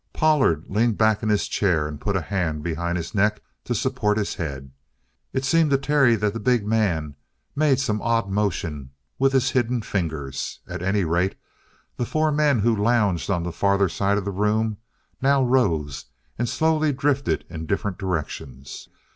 Pollard 0.13 0.65
leaned 0.67 0.97
back 0.97 1.21
in 1.21 1.29
his 1.29 1.47
chair 1.47 1.87
and 1.87 2.01
put 2.01 2.15
a 2.15 2.21
hand 2.21 2.63
behind 2.63 2.97
his 2.97 3.13
neck 3.13 3.39
to 3.65 3.75
support 3.75 4.17
his 4.17 4.33
head. 4.33 4.71
It 5.31 5.45
seemed 5.45 5.69
to 5.69 5.77
Terry 5.77 6.15
that 6.15 6.33
the 6.33 6.39
big 6.39 6.65
man 6.65 7.13
made 7.55 7.79
some 7.79 8.01
odd 8.01 8.27
motion 8.27 8.89
with 9.19 9.31
his 9.31 9.51
hidden 9.51 9.83
fingers. 9.83 10.59
At 10.67 10.81
any 10.81 11.03
rate, 11.03 11.35
the 11.97 12.05
four 12.07 12.31
men 12.31 12.57
who 12.61 12.75
lounged 12.75 13.29
on 13.29 13.43
the 13.43 13.51
farther 13.51 13.89
side 13.89 14.17
of 14.17 14.25
the 14.25 14.31
room 14.31 14.77
now 15.21 15.43
rose 15.43 16.05
and 16.35 16.49
slowly 16.49 16.91
drifted 16.91 17.45
in 17.47 17.67
different 17.67 17.99
directions. 17.99 18.89